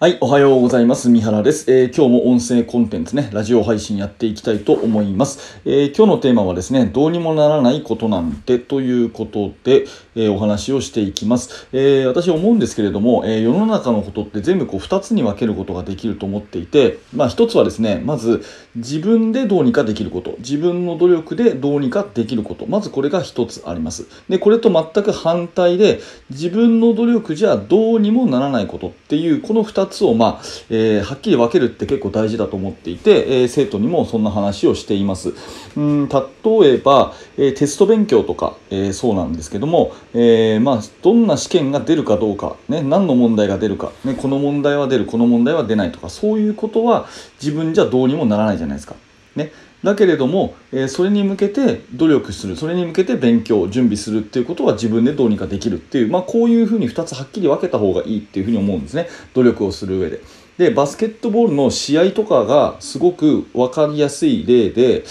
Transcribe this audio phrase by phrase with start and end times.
[0.00, 1.10] はい、おはようございます。
[1.10, 5.60] 三原です、えー、今日も音声コンテンツね、ラジオ配信やっていきたいと思います。
[5.64, 11.66] えー、今日のテーマはですね、どうにもならないことなんてということで、えー、お話をしていきます。
[11.72, 18.44] え私思うんですけれども、え世の中のことって全部こう2つに分けることができると思っていて、まあ1つはですね、まず
[18.76, 24.06] 自分でどうにかできること、自分の努力でどうにかできること、まずこれが1つあります。
[24.28, 25.98] で、これと全く反対で、
[26.30, 35.34] 自分の努力じゃどうにもならないことっていう、この2つを、まあえー、はっきり分けるって結構大事だと思っていて、えー、生徒にもそんな話をしています。
[35.76, 47.06] うん例えば、えテスト勉強とか、えそうなんですけども、えまあ、どんな試験が出るかどうか、ね、何の問題が出るか、ね、この問題は出るこの問題は出ないとかそういうことは
[47.40, 48.94] 自分じゃどうにもならないじゃないですか。
[49.38, 49.52] ね、
[49.82, 52.56] だけれども、えー、それに向けて努力する。
[52.56, 59.08] それに向けて勉強準備するっていうことは自分でどうにかできるっていう、まあ、こういうふうに2つはっきり分けた方がいいっていうふうに思うんですね。
[59.34, 60.20] 努力をする上で。
[60.58, 65.04] でバスケットボールの試合とかがすごく分かりやすい例で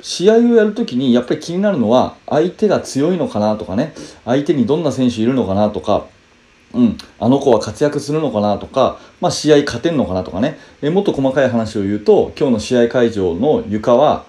[0.00, 3.94] 試合をやるときにやっぱり気になるのは相手が強いのかなとかね。
[4.24, 6.06] 相手にどんな選手いるのかなとか。
[6.74, 14.24] うん、あの子は活躍するのかなとか、まあ、試合勝てんのかなとかねえもっと細かい話を言うと今日の試合会場の床は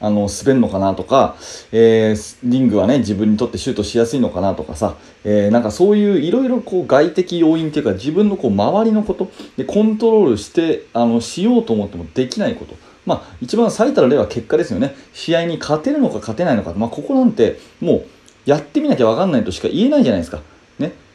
[0.00, 1.36] あの滑るのかなとか、
[1.72, 12.74] えー、リングはね自分にとってシュートしやすいのかなとかさ、えー、なんかそういういろいろ外的要因っていうか自分のこう周りのことでコントロールしてあのしようと思ってもできないこと。
[13.06, 14.94] まあ、一番最たる例は結果ですよね。
[15.12, 16.74] 試合に勝てるのか勝てないのか。
[16.74, 18.06] まあ、ここなんてもう
[18.44, 20.40] やってみなきゃ分かんないとしか言えないじゃないですか。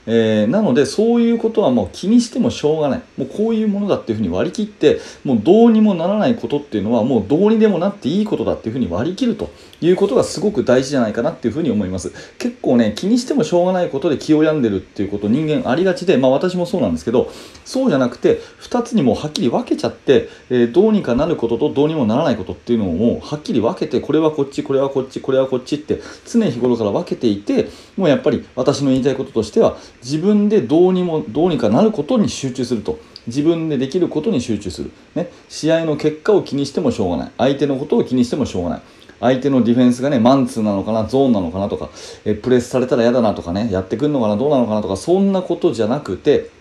[0.07, 3.01] えー、なのでそういうことはもう気にしてもしょうがない。
[3.17, 12.11] もうこういうものだっていうふうに割り切ってもうどうにもならないことっていうのはもうどうにでもなっていいことだっていうふうに割り切るということがすごく大事じゃないかなっていうふうに思います。
[12.37, 17.31] 結構ね気にしてもしょうがないことで気を病んでるっていうこと人間ありがちでまあ私もそうなんですけど
[17.63, 32.99] そうじゃなくて2つにもはっきり分けちゃって、えー、どうにかなることとどうにもならないことっていうのをもうはっきり分けてこれはこっちこれはこっちこれはこっちって常日頃から分けていてもうやっぱり私の言いたいこととしては自分でどうにもどうにかなることに集中すると。
[33.25, 37.31] 自分でできることに集中する、ね、試合の結果を気にしてもしょうがない。
[37.39, 38.81] 相手のことを気にしてもしょうがない。
[39.19, 41.89] 相手のディフェンスがねマンツーなのかなゾーンなのかなとか
[42.25, 46.51] えプレスされたら嫌だなとかねやってくるのかなどうなのかなとかそんなことじゃなくて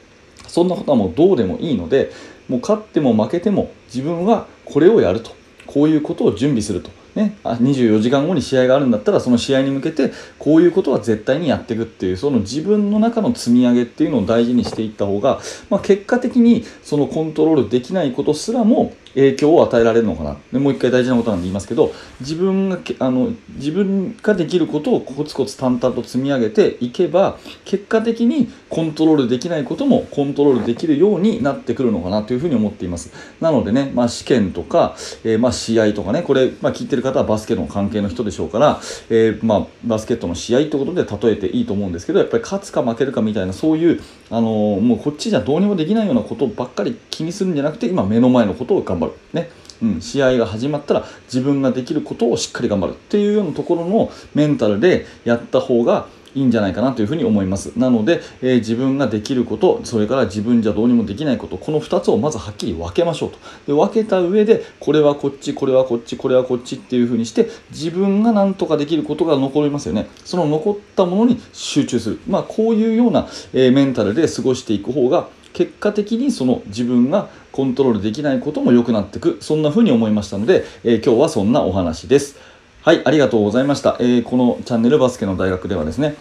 [0.46, 2.12] そんなことはもうどうでもいいので
[2.48, 5.32] もう勝っても負けても自分はこれをやると。
[5.66, 6.90] こういうことを準備すると。
[7.14, 20.36] ね、あ24時間後に試合があるんだったらその試合に向けてこういうことは絶対にやっていくっていうその自分の中の積み上げっていうのを大事にしていった方が、まあ、結果的にそのコントロールできないことすらも影響を与えられるのかな。
[20.52, 33.12] でもう一回大事なことなんで言いますけど自分があの自分ができることをコツコツ淡々と積み上げていけば結果的にコントロールできないこともコントロールできるようになってくるのかなというふうに思っています。
[33.40, 49.12] なのでね、まあ、試験とか、えー、まあ試合とかねこれ、まあ、聞いてる方はバスケの関係の人でしょうから、えー、まあ、バスケットの試合ってことで例えていいと思うんですけどやっぱり勝つか負けるかみたいなそういう、あのー、もうこっちじゃどうにもできないようなことばっかり気にするんじゃなくて今目の前のことを頑張る。
[49.32, 49.50] ね。
[49.82, 57.78] うん、試合が始まったら自分ができることをしっかり頑張るっていうようなところのメンタルでやった方がいいんじゃないかなというふうに思います。
[57.78, 63.38] なので、えー、自分ができることそれから自分じゃどうにもできないことこの2つをまずはっきり分けましょうと。
[63.66, 70.08] で分けた上でこれはこっちこれはこっちこれはこっちっていうふうにして自分が何とかできることが残りますよね。
[70.24, 72.20] その残ったものに集中する。
[72.28, 82.36] まあこういうような、えー、メンタルで過ごしていく方が結果的にその自分がコントロールできないことも良くなっていくそんな風に思いましたので、えー、今日はそんなお話です。
[82.82, 83.96] はい、ありがとうございました。
[83.98, 86.16] えー、このチャンネルバスケの大学ではですね、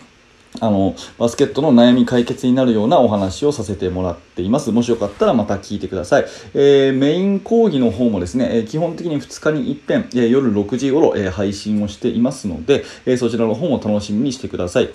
[0.61, 4.71] あの、バスケットの悩み解決になるようなお話をさせてもらっています。
[4.71, 6.25] もしよかったらまた聞いてください。
[6.53, 14.89] えー、メイン講義の方もですね、え基本的に2日に一遍、え夜6時頃、え配信をしていますので、えそちらの方も楽しみにしてください。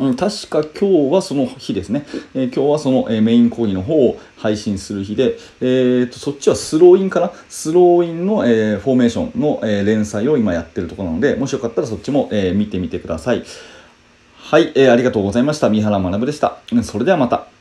[0.00, 7.32] うん、確か今日はその日ですね、えー、今日はその、えー、メイン講義の方を配信する日で、えーと、そっちはスローインかな？
[7.48, 13.44] スローインの、えー、フォーメーションの、え連載を今やってるところなので、もしよかったらそっちも、え見てみてください。
[14.36, 15.68] はい、えありがとうございました。
[15.68, 16.58] 三原学でした。
[16.82, 17.57] それではまた。